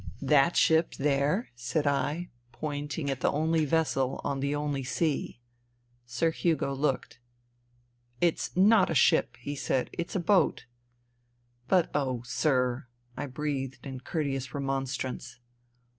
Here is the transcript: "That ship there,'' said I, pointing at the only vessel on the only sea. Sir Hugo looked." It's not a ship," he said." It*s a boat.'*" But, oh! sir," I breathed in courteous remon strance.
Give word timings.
"That 0.35 0.57
ship 0.57 0.95
there,'' 0.95 1.49
said 1.55 1.85
I, 1.85 2.29
pointing 2.51 3.11
at 3.11 3.19
the 3.21 3.31
only 3.31 3.65
vessel 3.65 4.19
on 4.23 4.39
the 4.39 4.55
only 4.55 4.83
sea. 4.83 5.39
Sir 6.07 6.31
Hugo 6.31 6.73
looked." 6.73 7.19
It's 8.29 8.57
not 8.57 8.89
a 8.89 8.95
ship," 8.95 9.37
he 9.39 9.55
said." 9.55 9.91
It*s 9.99 10.15
a 10.15 10.19
boat.'*" 10.19 10.65
But, 11.67 11.91
oh! 11.93 12.23
sir," 12.25 12.87
I 13.15 13.27
breathed 13.27 13.85
in 13.85 13.99
courteous 13.99 14.47
remon 14.47 14.87
strance. 14.87 15.37